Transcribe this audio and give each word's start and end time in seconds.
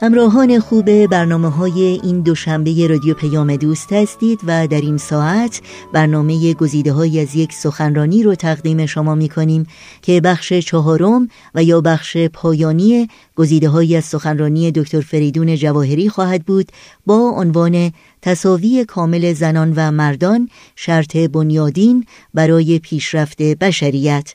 همراهان 0.00 0.60
خوب 0.60 1.06
برنامه 1.06 1.48
های 1.48 2.00
این 2.02 2.20
دوشنبه 2.20 2.86
رادیو 2.86 3.14
پیام 3.14 3.56
دوست 3.56 3.92
هستید 3.92 4.40
و 4.46 4.66
در 4.66 4.80
این 4.80 4.96
ساعت 4.96 5.60
برنامه 5.92 6.54
گزیده 6.54 6.92
های 6.92 7.20
از 7.20 7.34
یک 7.34 7.52
سخنرانی 7.52 8.22
رو 8.22 8.34
تقدیم 8.34 8.86
شما 8.86 9.14
می 9.14 9.28
کنیم 9.28 9.66
که 10.02 10.20
بخش 10.20 10.52
چهارم 10.52 11.28
و 11.54 11.62
یا 11.64 11.80
بخش 11.80 12.16
پایانی 12.16 13.08
گزیده 13.36 13.68
های 13.68 13.96
از 13.96 14.04
سخنرانی 14.04 14.72
دکتر 14.72 15.00
فریدون 15.00 15.56
جواهری 15.56 16.08
خواهد 16.08 16.44
بود 16.44 16.72
با 17.06 17.32
عنوان 17.36 17.92
تصاوی 18.22 18.84
کامل 18.84 19.32
زنان 19.32 19.72
و 19.76 19.90
مردان 19.90 20.48
شرط 20.76 21.16
بنیادین 21.16 22.06
برای 22.34 22.78
پیشرفت 22.78 23.42
بشریت. 23.42 24.34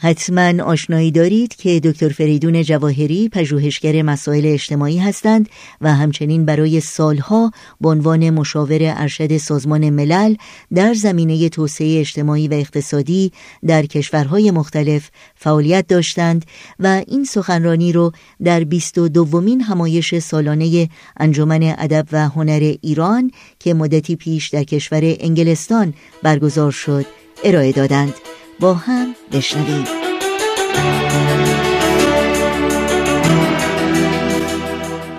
حتما 0.00 0.62
آشنایی 0.62 1.10
دارید 1.10 1.56
که 1.56 1.80
دکتر 1.80 2.08
فریدون 2.08 2.62
جواهری 2.62 3.28
پژوهشگر 3.28 4.02
مسائل 4.02 4.46
اجتماعی 4.46 4.98
هستند 4.98 5.48
و 5.80 5.94
همچنین 5.94 6.44
برای 6.44 6.80
سالها 6.80 7.52
به 7.80 7.88
عنوان 7.88 8.30
مشاور 8.30 8.78
ارشد 8.82 9.36
سازمان 9.36 9.90
ملل 9.90 10.34
در 10.74 10.94
زمینه 10.94 11.48
توسعه 11.48 12.00
اجتماعی 12.00 12.48
و 12.48 12.54
اقتصادی 12.54 13.32
در 13.66 13.86
کشورهای 13.86 14.50
مختلف 14.50 15.10
فعالیت 15.34 15.86
داشتند 15.86 16.44
و 16.78 17.02
این 17.06 17.24
سخنرانی 17.24 17.92
رو 17.92 18.12
در 18.44 18.64
22 18.64 19.08
دومین 19.08 19.60
همایش 19.60 20.18
سالانه 20.18 20.88
انجمن 21.20 21.74
ادب 21.78 22.06
و 22.12 22.28
هنر 22.28 22.74
ایران 22.80 23.30
که 23.58 23.74
مدتی 23.74 24.16
پیش 24.16 24.48
در 24.48 24.64
کشور 24.64 25.00
انگلستان 25.02 25.94
برگزار 26.22 26.70
شد 26.70 27.06
ارائه 27.44 27.72
دادند. 27.72 28.14
با 28.60 28.74
هم 28.74 29.14
بشنویم. 29.32 29.97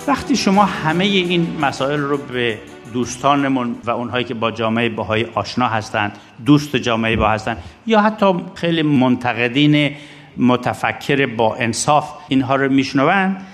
وقتی 0.08 0.36
شما 0.36 0.66
همه 0.66 1.04
این 1.04 1.58
مسائل 1.62 2.00
رو 2.00 2.18
به 2.18 2.58
دوستانمون 2.94 3.76
و 3.86 3.92
اونهایی 3.92 4.26
که 4.26 4.34
با 4.34 4.52
جامعه 4.52 4.90
باهایی 4.90 5.26
آشنا 5.36 5.68
هستند 5.68 6.18
دوست 6.46 6.76
جامعه 6.76 7.16
با 7.16 7.30
هستند 7.30 7.58
یا 7.88 8.02
حتی 8.02 8.34
خیلی 8.56 8.82
منتقدین 8.82 9.92
متفکر 10.38 11.26
با 11.26 11.56
انصاف 11.56 12.12
اینها 12.28 12.56
رو 12.56 12.72
میشنوند 12.72 13.46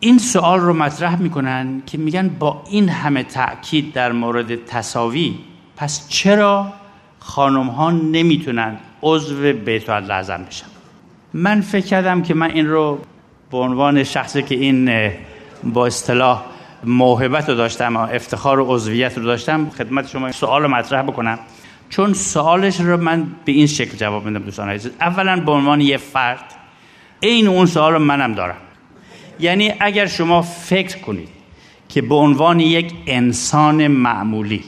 این 0.00 0.18
سوال 0.18 0.60
رو 0.60 0.72
مطرح 0.72 1.22
می‌کنن 1.22 1.82
که 1.86 1.98
میگن 1.98 2.28
با 2.28 2.62
این 2.70 2.88
همه 2.88 3.22
تاکید 3.22 3.92
در 3.92 4.12
مورد 4.12 4.64
تصاوی 4.64 5.34
پس 5.76 6.08
چرا 6.08 6.72
خانم 7.18 7.66
ها 7.66 7.90
نمی‌تونن 7.90 8.76
عضو 9.02 9.52
بیت 9.52 9.90
لازم 9.90 10.44
بشن؟ 10.48 10.69
من 11.34 11.60
فکر 11.60 11.86
کردم 11.86 12.22
که 12.22 12.34
من 12.34 12.50
این 12.50 12.68
رو 12.68 12.98
به 13.50 13.58
عنوان 13.58 14.04
شخصی 14.04 14.42
که 14.42 14.54
این 14.54 15.10
با 15.64 15.86
اصطلاح 15.86 16.42
موهبت 16.84 17.48
رو 17.48 17.54
داشتم 17.54 17.96
افتخار 17.96 18.60
و 18.60 18.64
عضویت 18.74 19.18
رو 19.18 19.24
داشتم 19.24 19.70
خدمت 19.70 20.08
شما 20.08 20.32
سوال 20.32 20.66
مطرح 20.66 21.02
بکنم. 21.02 21.38
چون 21.88 22.12
سوالش 22.12 22.80
رو 22.80 22.96
من 22.96 23.26
به 23.44 23.52
این 23.52 23.66
شکل 23.66 23.96
جواب 23.96 24.26
میدم 24.26 24.42
دوستان 24.44 24.68
عزیز. 24.68 24.92
اولا 25.00 25.40
به 25.40 25.52
عنوان 25.52 25.80
یه 25.80 25.96
فرد 25.96 26.44
این 27.20 27.48
اون 27.48 27.66
سوال 27.66 27.92
رو 27.92 27.98
منم 27.98 28.34
دارم. 28.34 28.56
یعنی 29.40 29.72
اگر 29.80 30.06
شما 30.06 30.42
فکر 30.42 30.98
کنید 30.98 31.28
که 31.88 32.02
به 32.02 32.14
عنوان 32.14 32.60
یک 32.60 32.92
انسان 33.06 33.86
معمولی 33.86 34.64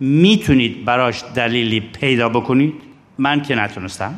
می‌تونید 0.00 0.84
براش 0.84 1.22
دلیلی 1.34 1.80
پیدا 1.80 2.28
بکنید 2.28 2.74
من 3.18 3.42
که 3.42 3.54
نتونستم. 3.54 4.14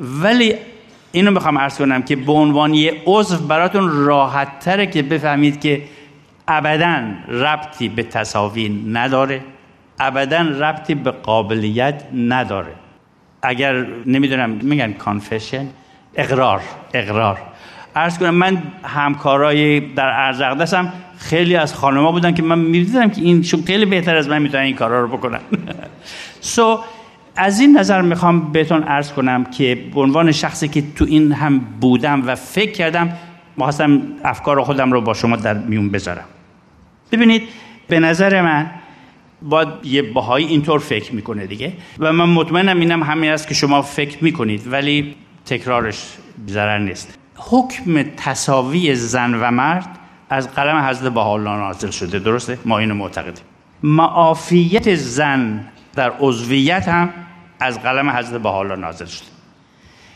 ولی 0.00 0.54
اینو 1.12 1.30
می‌خوام 1.30 1.58
عرض 1.58 1.78
کنم 1.78 2.02
که 2.02 2.16
به 2.16 2.32
عنوان 2.32 2.74
یه 2.74 3.02
عضو 3.06 3.46
براتون 3.46 4.06
راحت 4.06 4.58
تره 4.58 4.86
که 4.86 5.02
بفهمید 5.02 5.60
که 5.60 5.82
ابدا 6.48 7.02
ربطی 7.28 7.88
به 7.88 8.02
تصاوی 8.02 8.68
نداره 8.92 9.40
ابدا 10.00 10.40
ربطی 10.40 10.94
به 10.94 11.10
قابلیت 11.10 12.02
نداره. 12.14 12.72
اگر 13.42 13.86
نمی‌دونم 14.06 14.50
میگن 14.50 14.92
کانفشن 14.92 15.66
اقرار 16.14 16.60
اقرار. 16.94 17.38
عرض 17.96 18.18
کنم 18.18 18.34
من 18.34 18.62
همکارای 18.84 19.80
در 19.80 20.08
ارزقدس 20.08 20.74
هم 20.74 20.92
خیلی 21.18 21.56
از 21.56 21.74
خانما 21.74 22.12
بودن 22.12 22.34
که 22.34 22.42
من 22.42 22.58
می‌دیدم 22.58 23.10
که 23.10 23.20
این 23.20 23.42
خیلی 23.66 23.84
بهتر 23.84 24.16
از 24.16 24.28
من 24.28 24.42
می‌تونن 24.42 24.62
این 24.62 24.76
کارا 24.76 25.00
رو 25.00 25.08
بکنن. 25.08 25.40
سو 26.40 26.76
so, 26.76 27.03
از 27.36 27.60
این 27.60 27.78
نظر 27.78 28.02
می‌خوام 28.02 28.52
بهتون 28.52 28.82
عرض 28.82 29.12
کنم 29.12 29.44
که 29.44 29.84
به 29.94 30.00
عنوان 30.00 30.32
شخصی 30.32 30.68
که 30.68 30.82
تو 30.96 31.04
این 31.08 31.32
هم 31.32 31.58
بودم 31.58 32.26
و 32.26 32.34
فکر 32.34 32.72
کردم 32.72 33.12
می‌خواستم 33.56 34.02
افکار 34.24 34.62
خودم 34.62 34.92
رو 34.92 35.00
با 35.00 35.14
شما 35.14 35.36
در 35.36 35.54
میون 35.54 35.90
بذارم. 35.90 36.24
ببینید 37.12 37.42
به 37.88 38.00
نظر 38.00 38.42
من 38.42 38.70
باید 39.42 39.68
یه 39.84 40.02
باهایی 40.02 40.46
اینطور 40.46 40.78
فکر 40.78 41.14
می‌کنه 41.14 41.46
دیگه. 41.46 41.72
و 41.98 42.12
من 42.12 42.28
مطمئنم 42.28 42.80
اینم 42.80 43.02
همین 43.02 43.30
است 43.30 43.48
که 43.48 43.54
شما 43.54 43.82
فکر 43.82 44.24
می‌کنید 44.24 44.72
ولی 44.72 45.14
تکرارش 45.46 46.04
ضرر 46.48 46.78
نیست. 46.78 47.18
حکم 47.36 48.02
تصاوی 48.16 48.94
زن 48.94 49.34
و 49.34 49.50
مرد 49.50 49.88
از 50.30 50.54
قلم 50.54 50.76
حضرت 50.76 51.12
بهاءالله 51.12 51.50
نازل 51.50 51.90
شده. 51.90 52.18
درسته؟ 52.18 52.58
ما 52.64 52.78
اینو 52.78 52.94
معتقدیم. 52.94 53.44
معافیت 53.82 54.94
زن 54.94 55.64
در 55.94 56.12
عضویت 56.20 56.88
هم 56.88 57.10
از 57.60 57.82
قلم 57.82 58.10
حضرت 58.10 58.42
بهاءالله 58.42 58.76
نازل 58.76 59.06
شده. 59.06 59.26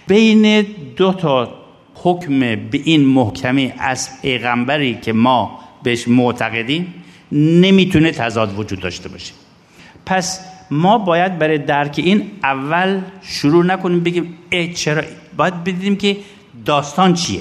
بین 0.07 0.63
دو 0.97 1.13
تا 1.13 1.55
حکم 1.95 2.41
به 2.41 2.81
این 2.85 3.07
محکمی 3.07 3.73
از 3.79 4.23
پیغمبری 4.23 4.95
که 4.95 5.13
ما 5.13 5.61
بهش 5.83 6.09
معتقدیم 6.09 6.95
نمی‌تونه 7.33 8.11
تضاد 8.11 8.59
وجود 8.59 8.81
داشته 8.81 9.09
باشه. 9.09 9.33
پس 10.07 10.41
ما 10.71 10.99
باید 10.99 11.39
برای 11.39 11.59
درک 11.59 11.95
این 11.97 12.31
اول 12.43 13.01
شروع 13.23 13.65
نکنیم 13.65 14.01
بگیم 14.01 14.39
ای 14.51 14.75
چرا؟ 14.75 15.03
باید 15.37 15.65
بدیم 15.65 15.97
که 15.97 16.17
داستان 16.65 17.15
چیه. 17.15 17.41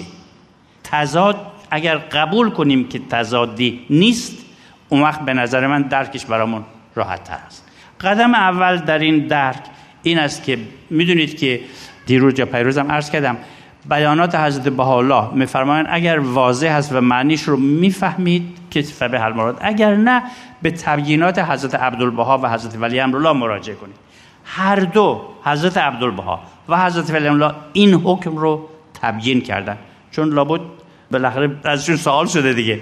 تضاد 0.84 1.52
اگر 1.72 1.98
قبول 1.98 2.50
کنیم 2.50 2.88
که 2.88 3.00
تضادی 3.10 3.80
نیست 3.90 4.38
اون 4.90 5.02
وقت 5.02 5.22
به 5.22 5.34
نظر 5.34 5.68
من 5.68 5.82
درکش 5.82 6.26
برامون 6.26 6.64
راحت 6.96 7.24
تر 7.24 7.40
است. 7.48 7.67
قدم 8.02 8.34
اول 8.34 8.78
در 8.78 9.00
این 9.00 9.28
درک 9.28 9.64
این 10.04 10.20
است 10.20 10.44
که 10.44 10.58
می‌دونید 10.90 11.38
که 11.38 11.60
دیروز 12.06 12.40
یا 12.40 12.46
پیروزم 12.46 12.92
عرض 12.92 13.10
کردم 13.10 13.38
بیانات 13.90 14.36
حضرت 14.36 14.68
بهاءالله 14.68 15.34
میفرمایند 15.34 15.88
اگر 15.90 16.20
واضح 16.20 16.68
هست 16.68 16.94
و 16.94 17.02
معنیش 17.02 17.42
رو 17.42 17.58
می‌فهمید 17.58 18.58
که 18.72 18.84
حل 19.02 19.34
مراد 19.34 19.58
اگر 19.62 19.96
نه 19.96 20.24
به 20.62 20.72
تبیینات 20.72 21.40
حضرت 21.40 21.76
عبدالبها 21.76 22.38
و 22.38 22.50
حضرت 22.50 22.78
ولی 22.82 23.00
امرالله 23.00 23.32
مراجعه 23.32 23.76
کنید. 23.76 23.96
هر 24.46 24.76
دو 24.76 25.22
حضرت 25.44 25.78
عبدالبها 25.78 26.40
و 26.70 26.86
حضرت 26.86 27.12
ولی 27.12 27.28
امرالله 27.28 27.56
این 27.74 27.94
حکم 27.94 28.38
رو 28.38 28.70
تبیین 29.02 29.42
کردن. 29.42 29.78
چون 30.12 30.30
لابد 30.30 30.62
بالاخره 31.12 31.56
ازشون 31.64 31.96
سوال 31.96 32.28
شده 32.28 32.54
دیگه. 32.54 32.80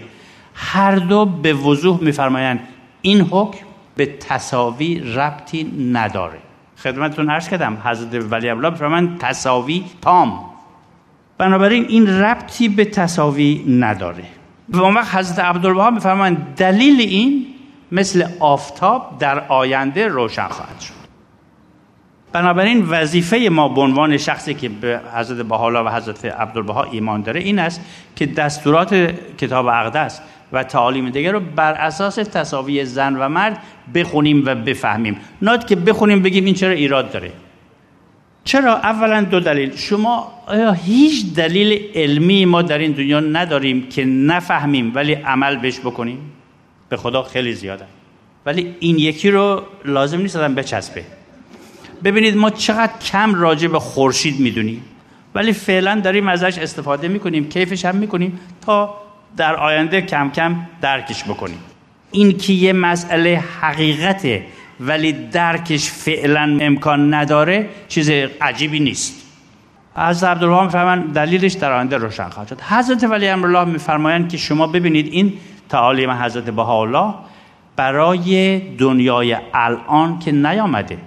هر 0.56 0.96
دو 0.96 1.26
به 1.26 1.54
وضوح 1.54 2.04
میفرمایند 2.04 2.60
این 3.02 3.22
حکم 3.22 3.65
به 3.96 4.06
تصاوی 4.06 5.00
ربطی 5.00 5.64
نداره. 5.92 6.40
خدمتتون 6.78 7.30
عرض 7.30 7.50
کردم 7.50 7.78
حضرت 7.84 8.32
ولی 8.32 8.50
الله 8.50 8.88
من 8.88 9.18
تصاوی 9.18 9.86
تام. 10.02 10.46
بنابراین 11.38 11.86
این 11.86 12.10
ربطی 12.10 12.70
به 12.70 12.86
تصاوی 12.86 13.66
نداره. 13.80 14.24
و 14.70 14.82
اون 14.82 14.94
وقت 14.94 15.16
حضرت 15.16 15.40
عبدالبها 15.40 15.90
میفرمایند 15.90 16.56
دلیل 16.58 17.02
این 17.02 17.46
مثل 17.92 18.28
آفتاب 18.40 19.18
در 19.20 19.48
آینده 19.48 20.08
روشن 20.08 20.48
خواهد 20.48 20.80
شد. 20.80 21.06
بنابراین 22.36 22.86
وظیفه 22.90 23.50
ما 23.52 23.70
به 23.70 23.82
عنوان 23.82 24.18
شخصی 24.18 24.54
که 24.54 24.70
به 24.70 25.02
حضرت 25.16 25.46
بهاءالله 25.46 25.80
و 25.80 25.90
حضرت 25.90 26.26
عبدالبها 26.26 26.84
ایمان 26.84 27.22
داره 27.22 27.40
این 27.40 27.60
است 27.60 27.82
که 28.16 28.26
دستورات 28.26 28.94
کتاب 29.38 29.68
اقدس 29.68 30.22
و 30.56 30.64
تعالیم 30.64 31.10
دیگر 31.10 31.32
رو 31.32 31.40
بر 31.40 31.74
اساس 31.74 32.16
تصاوی 32.16 32.86
زن 32.86 33.16
و 33.16 33.30
مرد 33.30 33.58
بخونیم 33.96 34.44
و 34.46 34.56
بفهمیم. 34.56 35.18
ناد 35.42 35.68
که 35.68 35.76
بخونیم 35.76 36.22
بگیم 36.22 36.46
این 36.46 36.54
چرا 36.54 36.72
ایراد 36.72 37.12
داره. 37.12 37.32
چرا؟ 38.44 38.76
اولا 38.76 39.22
دو 39.22 39.40
دلیل. 39.40 39.76
شما 39.76 40.32
آیا 40.48 40.72
هیچ 40.72 41.34
دلیل 41.34 41.82
علمی 41.96 42.46
ما 42.46 42.62
در 42.62 42.78
این 42.78 42.92
دنیا 42.92 43.20
نداریم 43.20 43.90
که 43.90 44.06
نفهمیم 44.06 44.92
ولی 44.96 45.14
عمل 45.14 45.56
بهش 45.56 45.80
بکنیم؟ 45.80 46.20
به 46.90 46.98
خدا 46.98 47.24
خیلی 47.24 47.54
زیاده. 47.54 47.86
ولی 48.46 48.76
این 48.80 49.00
یکی 49.00 49.32
رو 49.32 49.64
لازم 49.86 50.22
نیست 50.22 50.36
آدم 50.36 50.56
بچسبه. 50.56 51.04
ببینید 52.04 52.38
ما 52.38 52.50
چقدر 52.50 52.94
کم 53.12 53.36
راجع 53.36 53.68
به 53.68 53.80
خورشید 53.80 54.40
می‌دونیم. 54.40 54.82
ولی 55.36 55.54
فعلا 55.54 56.02
داریم 56.04 56.28
ازش 56.28 56.58
استفاده 56.58 57.08
می‌کنیم 57.08 57.50
کیفش 57.50 57.86
هم 57.86 57.96
می‌کنیم 57.96 58.40
تا 58.62 59.05
در 59.38 59.56
آینده 59.56 60.02
کم 60.02 60.30
کم 60.30 60.56
درکش 60.82 61.24
بکنیم. 61.24 61.60
این 62.12 62.38
که 62.38 62.54
یه 62.54 62.74
مسئله 62.74 63.44
حقیقته 63.62 64.46
ولی 64.80 65.12
درکش 65.14 65.90
فعلا 65.90 66.58
امکان 66.62 67.14
نداره 67.14 67.70
چیز 67.88 68.10
عجیبی 68.42 68.80
نیست. 68.80 69.26
حضرت 69.98 70.30
عبدالله 70.32 70.70
فرمان 70.70 71.02
دلیلش 71.02 71.54
در 71.54 71.72
آینده 71.72 71.98
روشن 71.98 72.30
خواهد 72.30 72.48
شد. 72.48 72.62
حضرت 72.62 73.04
ولی 73.04 73.28
امرالله 73.28 73.64
میفرمایند 73.64 74.30
که 74.30 74.38
شما 74.38 74.68
ببینید 74.68 75.08
این 75.14 75.34
تعالیم 75.70 76.12
حضرت 76.12 76.44
بهاءالله 76.44 77.14
برای 77.76 78.60
دنیای 78.60 79.38
الان 79.54 80.20
که 80.20 80.32
نیامده. 80.32 80.98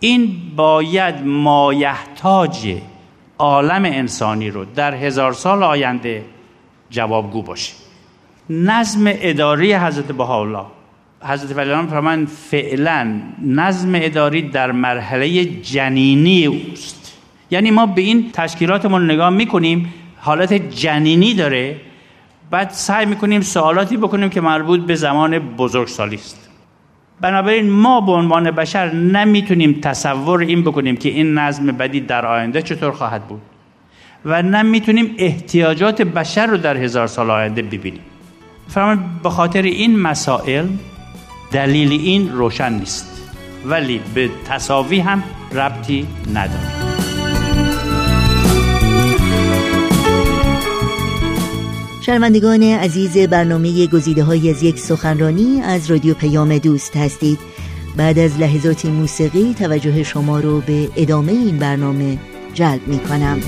این 0.00 0.36
باید 0.56 1.26
مایحتاج 1.26 2.76
عالم 3.38 3.84
انسانی 3.84 4.50
رو 4.50 4.64
در 4.64 4.94
هزار 4.94 5.32
سال 5.32 5.62
آینده 5.62 6.24
جوابگو 6.96 7.42
باشه 7.42 7.72
نظم 8.50 9.04
اداری 9.06 9.74
حضرت 9.74 10.12
بهاءالله. 10.12 10.64
حضرت 11.30 11.56
ولی 11.56 11.86
فرمان 11.90 12.26
فعلا 12.26 13.20
نظم 13.42 13.92
اداری 13.94 14.42
در 14.42 14.72
مرحله 14.72 15.44
جنینی 15.44 16.46
اوست. 16.46 17.12
یعنی 17.50 17.70
ما 17.70 17.86
به 17.86 18.02
این 18.02 18.30
تشکیلاتمون 18.32 19.10
نگاه 19.10 19.30
می‌کنیم 19.30 19.94
حالت 20.20 20.52
جنینی 20.52 21.34
داره 21.34 21.76
بعد 22.50 22.70
سعی 22.70 23.06
می‌کنیم 23.06 23.40
سوالاتی 23.40 23.96
بکنیم 23.96 24.28
که 24.28 24.40
مربوط 24.40 24.80
به 24.80 24.94
زمان 24.94 25.38
بزرگسالی 25.38 26.16
است. 26.16 26.50
بنابراین 27.20 27.70
ما 27.70 28.00
به 28.00 28.12
عنوان 28.12 28.50
بشر 28.50 28.92
نمی‌تونیم 28.92 29.78
تصور 29.82 30.40
این 30.40 30.62
بکنیم 30.62 30.96
که 30.96 31.08
این 31.08 31.34
نظم 31.38 31.66
بدی 31.66 32.00
در 32.00 32.26
آینده 32.26 32.62
چطور 32.62 32.90
خواهد 32.90 33.22
بود. 33.22 33.40
و 34.24 34.42
نمی‌تونیم 34.42 35.14
احتیاجات 35.18 36.02
بشر 36.02 36.46
رو 36.46 36.56
در 36.56 36.76
هزار 36.76 37.06
سال 37.06 37.30
آینده 37.30 37.62
ببینیم. 37.62 38.00
فرمان 38.68 39.04
به 39.22 39.30
خاطر 39.30 39.62
این 39.62 39.98
مسائل 39.98 40.66
دلیل 41.52 41.92
این 41.92 42.32
روشن 42.32 42.72
نیست. 42.72 43.22
ولی 43.66 44.00
به 44.14 44.30
تصاوی 44.48 45.00
هم 45.00 45.22
ربطی 45.52 46.06
نداره. 46.34 46.86
شنوندگان 52.06 52.62
عزیز 52.62 53.18
برنامه 53.18 53.86
گزیده 53.86 54.24
های 54.24 54.50
از 54.50 54.62
یک 54.62 54.78
سخنرانی 54.78 55.60
از 55.64 55.90
رادیو 55.90 56.14
پیام 56.14 56.58
دوست 56.58 56.96
هستید. 56.96 57.38
بعد 57.96 58.18
از 58.18 58.40
لحظاتی 58.40 58.88
موسیقی 58.88 59.54
توجه 59.58 60.02
شما 60.02 60.40
رو 60.40 60.60
به 60.60 60.88
ادامه 60.96 61.32
این 61.32 61.58
برنامه 61.58 62.18
جلب 62.54 62.88
می 62.88 62.98
کنم 62.98 63.40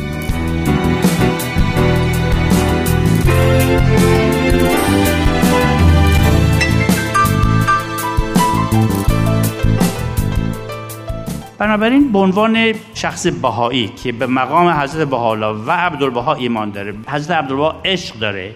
بنابراین 11.58 12.12
به 12.12 12.19
عنوان 12.19 12.75
شخص 12.94 13.26
بهایی 13.26 13.88
که 13.88 14.12
به 14.12 14.26
مقام 14.26 14.69
حضرت 14.69 15.08
بهاءالله 15.08 15.46
و 15.46 15.70
عبدالبها 15.70 16.34
ایمان 16.34 16.70
داره 16.70 16.94
حضرت 17.08 17.37
عبدالبها 17.37 17.81
عشق 17.84 18.19
داره 18.19 18.55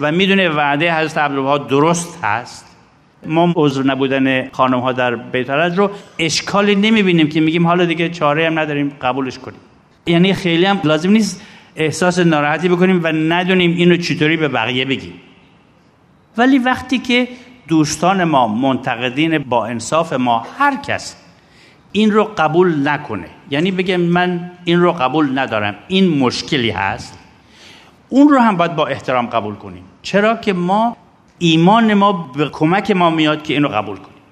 و 0.00 0.12
می‌دونه 0.12 0.48
وعده 0.48 0.94
حضرت 0.94 1.18
عبدالبها 1.18 1.58
درست 1.58 2.24
هست 2.24 2.66
ما 3.26 3.52
عذر 3.56 3.82
نبودن 3.82 4.48
خانم 4.48 4.80
ها 4.80 4.92
در 4.92 5.16
بیت 5.16 5.50
رو 5.50 5.90
اشکالی 6.18 6.74
نمی‌بینیم 6.74 7.28
که 7.28 7.40
میگیم 7.40 7.66
حالا 7.66 7.84
دیگه 7.84 8.08
چاره 8.08 8.46
هم 8.46 8.58
نداریم 8.58 8.92
قبولش 9.02 9.38
کنیم. 9.38 9.60
یعنی 10.06 10.34
خیلی 10.34 10.64
هم 10.64 10.80
لازم 10.84 11.10
نیست 11.10 11.42
احساس 11.76 12.18
ناراحتی 12.18 12.68
بکنیم 12.68 13.00
و 13.04 13.12
ندونیم 13.12 13.76
اینو 13.76 13.96
چطوری 13.96 14.36
به 14.36 14.48
بقیه 14.48 14.84
بگیم. 14.84 15.12
ولی 16.36 16.58
وقتی 16.58 16.98
که 16.98 17.28
دوستان 17.68 18.24
ما 18.24 18.48
منتقدین 18.48 19.38
با 19.38 19.66
انصاف 19.66 20.12
ما 20.12 20.46
هر 20.58 20.76
کس 20.76 21.16
این 21.92 22.10
رو 22.10 22.24
قبول 22.24 22.88
نکنه. 22.88 23.26
یعنی 23.50 23.70
بگه 23.70 23.96
من 23.96 24.50
این 24.64 24.80
رو 24.80 24.92
قبول 24.92 25.38
ندارم. 25.38 25.74
این 25.88 26.18
مشکلی 26.18 26.70
هست. 26.70 27.18
اون 28.08 28.28
رو 28.28 28.38
هم 28.38 28.56
باید 28.56 28.76
با 28.76 28.86
احترام 28.86 29.26
قبول 29.26 29.54
کنیم. 29.54 29.84
چرا 30.02 30.36
که 30.36 30.52
ما 30.52 30.96
ایمان 31.38 31.94
ما 31.94 32.12
به 32.12 32.48
کمک 32.48 32.90
ما 32.90 33.10
میاد 33.10 33.42
که 33.42 33.54
این 33.54 33.62
رو 33.62 33.68
قبول 33.68 33.96
کنیم. 33.96 34.22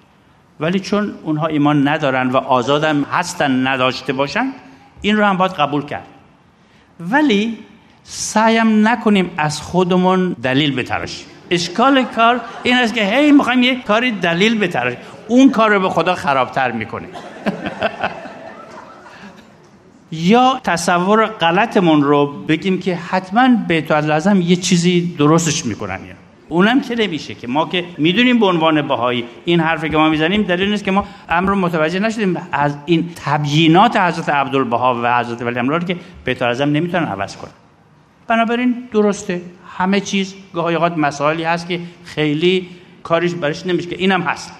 ولی 0.61 0.81
چون 0.81 1.15
اونها 1.23 1.47
ایمان 1.47 1.89
ندارن 1.89 2.31
و 2.31 2.37
آزادم 2.37 3.03
هستن 3.03 3.67
نداشته 3.67 4.13
باشن 4.13 4.53
این 5.01 5.17
رو 5.17 5.25
هم 5.25 5.37
باید 5.37 5.53
قبول 5.53 5.85
کرد. 5.85 6.07
ولی 7.01 7.59
سعیم 8.03 8.89
نکنیم 8.89 9.31
از 9.37 9.61
خودمون 9.61 10.37
دلیل 10.43 10.75
بتراشیم. 10.75 11.27
اشکال 11.51 12.05
کار 12.05 12.41
این 12.63 12.77
است 12.77 12.95
که 12.95 13.05
هی 13.05 13.33
می‌خوایم 13.33 13.63
یه 13.63 13.83
کاری 13.83 14.11
دلیل 14.11 14.59
بتراشیم. 14.59 15.01
اون 15.31 15.51
کار 15.51 15.71
رو 15.75 15.81
به 15.81 15.89
خدا 15.89 16.15
خرابتر 16.15 16.73
می‌کنه. 16.73 17.09
یا 20.13 20.61
تصور 20.65 21.27
غلطمون 21.27 22.03
رو 22.03 22.27
بگیم 22.27 22.81
که 22.81 22.97
حتما 22.97 23.49
بیت 23.69 23.93
لازم 23.93 24.41
یه 24.41 24.57
چیزی 24.57 25.15
درستش 25.19 25.67
می‌کنن. 25.67 26.01
یا 26.09 26.15
اونم 26.49 26.81
که 26.81 26.95
نمیشه 26.95 27.35
که 27.35 27.47
ما 27.47 27.69
که 27.69 27.85
می‌دونیم 27.99 28.39
به 28.39 28.47
عنوان 28.47 28.89
بهایی 28.89 29.25
این 29.45 29.61
حرفی 29.61 29.89
که 29.89 29.97
ما 29.97 30.09
می‌زنیم 30.09 30.43
دلیل 30.43 30.71
نیست 30.71 30.85
که 30.85 30.91
ما 30.91 31.05
امر 31.29 31.55
متوجه 31.55 31.99
نشدیم. 31.99 32.37
از 32.53 32.77
این 32.87 33.11
تبیینات 33.25 33.97
حضرت 33.97 34.29
عبدالبها 34.29 35.01
و 35.03 35.19
حضرت 35.19 35.43
ولی 35.43 35.59
امرار 35.59 35.85
که 35.85 35.97
بیت 36.25 36.43
لازم 36.43 36.69
نمی‌تونن 36.69 37.05
عوض 37.07 37.37
کنن. 37.37 37.51
بنابراین 38.27 38.89
درسته. 38.93 39.43
همه 39.79 40.01
چیز 40.01 40.35
گاهی 40.55 40.75
اوقات 40.75 40.99
مسائلی 40.99 41.45
هست 41.45 41.69
که 41.69 41.81
خیلی 42.05 42.69
کاریش 43.03 43.35
برش 43.35 43.67
نمیشه 43.67 43.89
که 43.89 43.97
اینم 43.99 44.23
هست. 44.23 44.53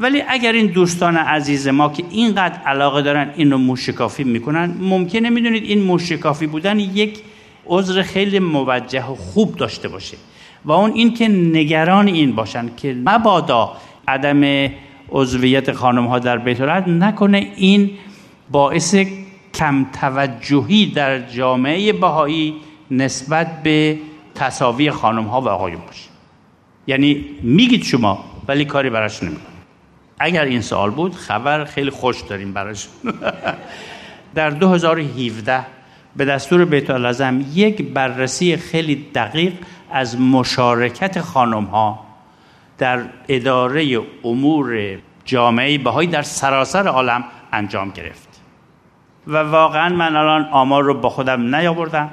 ولی 0.00 0.22
اگر 0.28 0.52
این 0.52 0.66
دوستان 0.66 1.16
عزیز 1.16 1.68
ما 1.68 1.88
که 1.88 2.04
اینقدر 2.10 2.58
علاقه 2.66 3.02
دارن 3.02 3.30
این 3.36 3.50
رو 3.50 3.58
موشکافی 3.58 4.24
می‌کنن 4.24 4.74
ممکنه 4.80 5.30
می‌دونید 5.30 5.64
این 5.64 5.82
موشکافی 5.82 6.46
بودن 6.46 6.78
یک 6.78 7.18
عذر 7.66 8.02
خیلی 8.02 8.38
موجه 8.38 9.06
و 9.06 9.14
خوب 9.14 9.56
داشته 9.56 9.88
باشه. 9.88 10.16
و 10.64 10.72
اون 10.72 10.92
این 10.92 11.14
که 11.14 11.28
نگران 11.28 12.06
این 12.06 12.32
باشن 12.32 12.70
که 12.76 12.96
مبادا 13.04 13.72
عدم 14.08 14.70
عضویت 15.10 15.72
خانم 15.72 16.06
ها 16.06 16.18
در 16.18 16.38
بیت 16.38 16.60
نکنه 16.60 17.52
این 17.56 17.90
باعث 18.50 18.94
کم 19.54 19.86
توجهی 20.00 20.86
در 20.86 21.18
جامعه 21.18 21.92
بهایی 21.92 22.54
نسبت 22.90 23.62
به 23.62 23.98
تصاوی 24.34 24.90
خانم 24.90 25.24
ها 25.24 25.40
و 25.40 25.48
آقایون 25.48 25.80
باشه. 25.86 26.08
یعنی 26.86 27.24
میگید 27.42 27.82
شما 27.82 28.24
ولی 28.48 28.64
کاری 28.64 28.90
براش 28.90 29.22
نمی‌کنه 29.22 29.49
اگر 30.20 30.44
این 30.44 30.60
سوال 30.60 30.90
بود 30.90 31.14
خبر 31.14 31.64
خیلی 31.64 31.90
خوش 31.90 32.20
داریم 32.20 32.52
براش. 32.52 32.86
در 34.34 34.50
2017 34.50 35.66
به 36.16 36.24
دستور 36.24 36.64
بیت 36.64 36.90
العظم 36.90 37.44
یک 37.54 37.82
بررسی 37.82 38.56
خیلی 38.56 39.06
دقیق 39.14 39.52
از 39.92 40.20
مشارکت 40.20 41.20
خانم 41.20 41.64
ها 41.64 42.06
در 42.78 43.00
اداره 43.28 44.00
امور 44.24 44.98
جامعه 45.24 45.78
بهایی 45.78 46.08
در 46.08 46.22
سراسر 46.22 46.88
عالم 46.88 47.24
انجام 47.52 47.90
گرفت. 47.90 48.28
و 49.26 49.36
واقعا 49.36 49.88
من 49.88 50.16
الان 50.16 50.44
آمار 50.44 50.82
رو 50.82 50.94
با 50.94 51.08
خودم 51.08 51.54
نیاوردم 51.54 52.10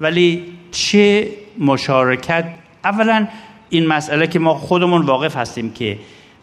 ولی 0.00 0.44
چه 0.70 1.28
مشارکت؟ 1.58 2.44
اولا 2.84 3.26
این 3.70 3.86
مسئله 3.86 4.26
که 4.26 4.38
ما 4.38 4.54
خودمون 4.54 5.02
واقف 5.02 5.36
هستیم 5.36 5.72
که 5.72 5.98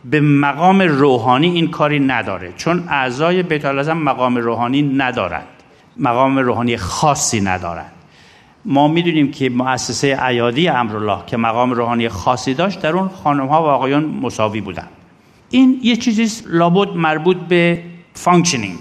به 0.05 0.21
مقام 0.21 0.81
روحانی 0.81 1.49
این 1.49 1.67
کاری 1.67 1.99
نداره 1.99 2.53
چون 2.57 2.83
اعضای 2.89 3.43
بیت 3.43 3.65
مقام 3.65 4.37
روحانی 4.37 4.81
ندارند 4.81 5.47
مقام 5.97 6.37
روحانی 6.37 6.77
خاصی 6.77 7.41
ندارند. 7.41 7.91
ما 8.65 8.87
می‌دونیم 8.87 9.31
که 9.31 9.49
مؤسسه 9.49 10.25
ایادی 10.27 10.67
امرالله 10.67 11.25
که 11.27 11.37
مقام 11.37 11.71
روحانی 11.71 12.09
خاصی 12.09 12.53
داشت 12.53 12.81
در 12.81 12.93
اون 12.93 13.09
خانم 13.09 13.47
ها 13.47 13.63
و 13.63 13.65
آقایان 13.65 14.05
مساوی 14.05 14.61
بودن 14.61 14.87
این 15.49 15.79
یه 15.83 15.95
چیزی 15.95 16.43
لابد 16.47 16.95
مربوط 16.95 17.37
به 17.37 17.83
functioning 18.13 18.79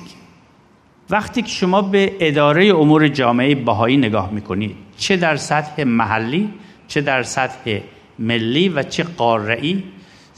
وقتی 1.11 1.43
که 1.43 1.49
شما 1.49 1.83
به 1.83 2.13
اداره 2.21 2.67
امور 2.67 3.09
جامعه 3.09 3.55
بهایی 3.55 3.97
نگاه 3.97 4.31
می‌کنید 4.33 4.77
چه 4.97 5.17
در 5.17 5.37
سطح 5.37 5.85
محلی 5.85 6.49
چه 6.89 7.01
در 7.01 7.23
سطح 7.23 7.79
ملی 8.19 8.69
و 8.69 8.83
چه 8.83 9.03
قارعی 9.03 9.85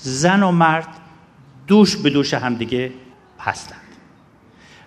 زن 0.03 0.43
و 0.43 0.53
مرد 0.53 0.89
دوش 1.67 1.97
به 1.97 2.11
دوش 2.11 2.35
همدیگه 2.35 2.93
هستند. 3.41 3.81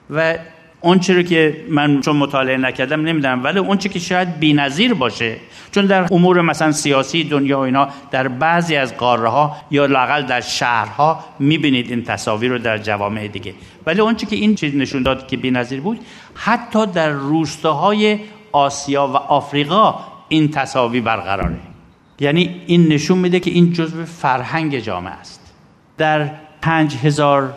و 0.09 0.37
اونچه 0.81 1.13
رو 1.13 1.21
که 1.21 1.65
من 1.69 2.01
چون 2.01 2.15
مطالعه 2.15 2.57
نکردم 2.57 3.01
نمی‌دونم 3.01 3.43
ولی 3.43 3.59
اونچه 3.59 3.89
که 3.89 3.99
شاید 3.99 4.39
بی‌نظیر 4.39 4.93
باشه 4.93 5.37
چون 5.71 5.85
در 5.85 6.07
امور 6.11 6.41
مثلا 6.41 6.71
سیاسی 6.71 7.23
دنیا 7.23 7.59
و 7.59 7.61
اینا 7.61 7.87
در 8.11 8.27
بعضی 8.27 8.75
از 8.75 8.97
قاره 8.97 9.29
ها 9.29 9.57
یا 9.71 9.85
لاقل 9.85 10.21
در 10.21 10.41
شهرها 10.41 11.23
می‌بینید 11.39 11.89
این 11.89 12.03
تصاویر 12.03 12.51
رو 12.51 12.57
در 12.57 12.77
جوامع 12.77 13.27
دیگه. 13.27 13.53
ولی 13.85 14.01
اونچه 14.01 14.25
که 14.25 14.35
این 14.35 14.55
چیز 14.55 14.75
نشون 14.75 15.03
داد 15.03 15.27
که 15.27 15.37
بی‌نظیر 15.37 15.81
بود 15.81 15.99
حتی 16.35 16.85
در 16.85 17.09
روستاهای 17.09 18.19
آسیا 18.51 19.07
و 19.07 19.15
آفریقا 19.15 19.99
این 20.29 20.51
تصاویر 20.51 21.03
برقراره. 21.03 21.72
یعنی 22.19 22.61
این 22.67 22.87
نشون 22.87 23.17
میده 23.17 23.39
که 23.39 23.51
این 23.51 23.73
جزو 23.73 24.05
فرهنگ 24.05 24.79
جامعه 24.79 25.13
است. 25.13 25.53
در 25.97 26.31
پنج 26.61 26.95
هزار 26.95 27.53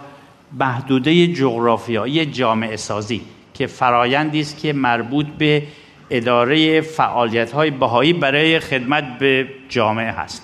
محدوده 0.52 1.26
جغرافیایی 1.26 2.26
جامعه 2.26 2.76
سازی 2.76 3.20
که 3.54 3.66
فرایندی 3.66 4.40
است 4.40 4.58
که 4.58 4.72
مربوط 4.72 5.26
به 5.26 5.62
اداره 6.10 6.80
فعالیت 6.80 7.52
های 7.52 7.70
بهایی 7.70 8.12
برای 8.12 8.60
خدمت 8.60 9.18
به 9.18 9.48
جامعه 9.68 10.10
هست. 10.10 10.42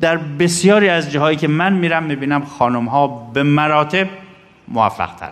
در 0.00 0.16
بسیاری 0.16 0.88
از 0.88 1.12
جاهایی 1.12 1.36
که 1.36 1.48
من 1.48 1.72
میرم 1.72 2.02
می‌بینم 2.02 2.44
خانم 2.44 2.84
ها 2.84 3.06
به 3.06 3.42
مراتب 3.42 4.08
موفق 4.68 5.14
تر 5.14 5.30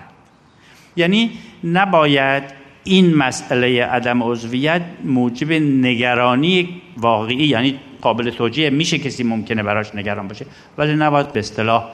یعنی 0.96 1.30
نباید 1.64 2.61
این 2.84 3.14
مسئله 3.14 3.84
عدم 3.84 4.22
عضویت 4.22 4.82
موجب 5.04 5.52
نگرانی 5.52 6.82
واقعی 6.96 7.44
یعنی 7.44 7.78
قابل 8.00 8.30
توجیه 8.30 8.70
میشه 8.70 8.98
کسی 8.98 9.22
ممکنه 9.24 9.62
براش 9.62 9.94
نگران 9.94 10.28
باشه 10.28 10.46
ولی 10.78 10.94
نباید 10.94 11.32
به 11.32 11.40
اصطلاح 11.40 11.84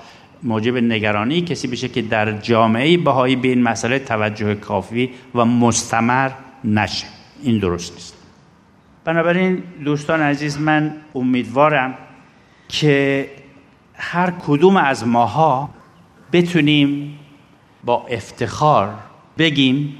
موجب 0.42 0.76
نگرانی 0.76 1.40
کسی 1.40 1.68
بشه 1.68 1.88
که 1.88 2.02
در 2.02 2.32
جامعه 2.32 2.96
بهایی 2.96 3.36
به 3.36 3.48
این 3.48 3.62
مسئله 3.62 3.98
توجه 3.98 4.54
کافی 4.54 5.10
و 5.34 5.44
مستمر 5.44 6.30
نشه. 6.64 7.06
این 7.42 7.58
درست 7.58 7.94
نیست. 7.94 8.14
بنابراین 9.04 9.62
دوستان 9.84 10.20
عزیز 10.20 10.60
من 10.60 10.94
امیدوارم 11.14 11.94
که 12.68 13.30
هر 13.94 14.32
کدوم 14.46 14.76
از 14.76 15.06
ماها 15.06 15.70
بتونیم 16.32 17.18
با 17.84 18.06
افتخار 18.10 18.94
بگیم 19.38 19.94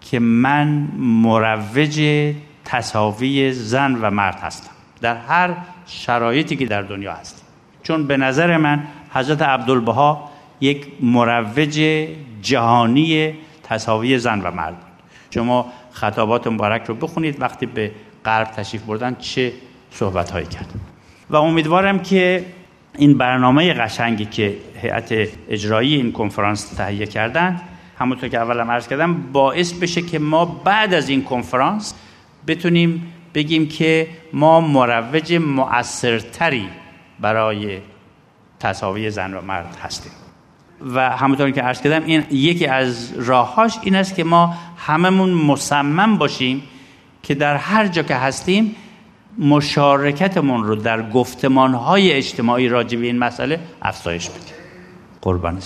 که 0.00 0.18
من 0.18 0.88
مروج 0.98 2.00
تصاوی 2.64 3.52
زن 3.52 3.94
و 3.94 4.10
مرد 4.10 4.40
هستم. 4.40 4.70
در 5.00 5.16
هر 5.16 5.56
شرایطی 5.86 6.56
که 6.56 6.66
در 6.66 6.82
دنیا 6.82 7.12
هستیم. 7.12 7.44
چون 7.82 8.06
به 8.06 8.16
نظر 8.16 8.56
من 8.56 8.82
حضرت 9.10 9.42
عبدالبها 9.42 10.30
یک 10.60 10.86
مروج 11.00 12.06
جهانی 12.42 13.34
تصاوی 13.62 14.18
زن 14.18 14.40
و 14.40 14.50
مرد 14.50 14.76
شما 15.30 15.72
خطابات 15.92 16.46
مبارک 16.46 16.84
رو 16.84 16.94
بخونید 16.94 17.42
وقتی 17.42 17.66
به 17.66 17.90
غرب 18.24 18.50
تشریف 18.50 18.82
بردن 18.82 19.16
چه 19.20 19.52
صحبت 19.90 20.30
هایی 20.30 20.46
کرد 20.46 20.74
و 21.30 21.36
امیدوارم 21.36 21.98
که 21.98 22.44
این 22.98 23.18
برنامه 23.18 23.74
قشنگی 23.74 24.24
که 24.24 24.56
هیئت 24.82 25.28
اجرایی 25.48 25.94
این 25.94 26.12
کنفرانس 26.12 26.64
تهیه 26.64 27.06
کردن 27.06 27.60
همونطور 27.98 28.28
که 28.28 28.38
اولم 28.38 28.70
عرض 28.70 28.88
کردم 28.88 29.32
باعث 29.32 29.72
بشه 29.72 30.02
که 30.02 30.18
ما 30.18 30.44
بعد 30.44 30.94
از 30.94 31.08
این 31.08 31.24
کنفرانس 31.24 31.94
بتونیم 32.46 33.12
بگیم 33.34 33.68
که 33.68 34.08
ما 34.32 34.60
مروج 34.60 35.34
مؤثرتری 35.34 36.68
برای 37.20 37.78
تصاوی 38.60 39.10
زن 39.10 39.34
و 39.34 39.40
مرد 39.40 39.76
هستیم. 39.82 40.12
و 40.94 41.10
همونطور 41.10 41.50
که 41.50 41.62
عرض 41.62 41.80
کردم 41.80 42.06
این 42.06 42.24
یکی 42.30 42.66
از 42.66 43.12
راههاش 43.16 43.78
این 43.82 43.96
است 43.96 44.14
که 44.14 44.24
ما 44.24 44.54
هممون 44.76 45.30
مصمم 45.30 46.18
باشیم 46.18 46.62
که 47.22 47.34
در 47.34 47.56
هر 47.56 47.86
جا 47.86 48.02
که 48.02 48.14
هستیم 48.14 48.76
مشارکتمون 49.38 50.64
رو 50.64 50.76
در 50.76 51.10
گفتمانهای 51.10 52.12
اجتماعی 52.12 52.68
راجع 52.68 52.98
به 52.98 53.06
این 53.06 53.18
مسئله 53.18 53.60
افزایش 53.82 54.28
بدیم. 54.28 54.54
قربان 55.22 55.60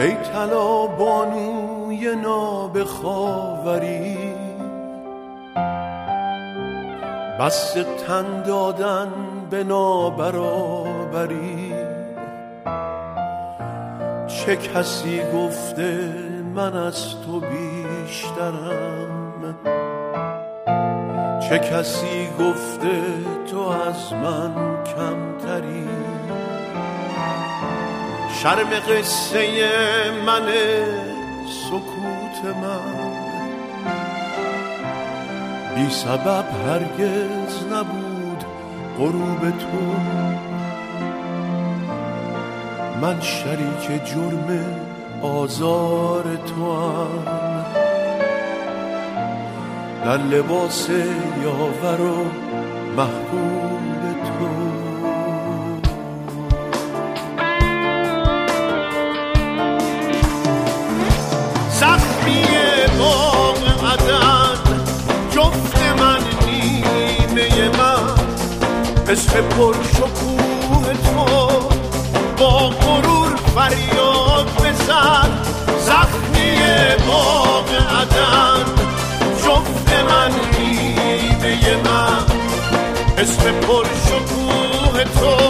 ای 0.00 0.14
طلا 0.14 0.86
بانوی 0.86 2.16
نابخاوری 2.16 4.16
بس 7.40 7.76
تن 8.06 8.42
دادن 8.42 9.08
به 9.50 9.64
نابرابری. 9.64 11.74
چه 14.26 14.56
کسی 14.56 15.20
گفته 15.34 16.14
من 16.54 16.76
از 16.76 17.14
تو 17.26 17.40
بیشترم؟ 17.40 19.54
چه 21.48 21.58
کسی 21.58 22.28
گفته 22.40 23.02
تو 23.50 23.60
از 23.60 24.12
من 24.12 24.84
کمتری؟ 24.84 25.88
شرم 28.34 28.70
قصه 28.88 29.40
من 30.26 30.46
سکوت 31.46 32.56
من. 32.62 33.10
بی 35.74 35.90
سبب 35.90 36.44
هرگز 36.66 37.66
نبود 37.72 38.44
غروب 38.98 39.50
تو. 39.50 39.76
من 43.00 43.20
شریک 43.20 44.04
جرم 44.04 44.64
آزار 45.22 46.24
تو 46.36 46.72
هم 46.72 47.40
در 50.04 50.16
لباس 50.16 50.88
یاور 51.42 52.00
و 52.00 52.24
محبوب 52.96 53.69
عشق 69.10 69.40
پر 69.40 69.74
شکوه 69.92 70.92
تو. 70.92 71.48
با 72.38 72.68
غرور 72.68 73.36
فریاد 73.36 74.46
بزن. 74.56 75.30
زخمی 75.86 76.58
باغ 77.06 77.68
عدن 77.74 78.64
جفت 79.44 79.92
من 79.92 80.32
نیمه 80.58 81.76
من. 81.84 82.24
عشق 83.18 83.50
پر 83.60 83.84
شکوه 84.06 85.04
تو. 85.04 85.49